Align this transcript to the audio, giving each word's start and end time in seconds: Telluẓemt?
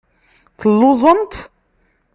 Telluẓemt? 0.59 1.33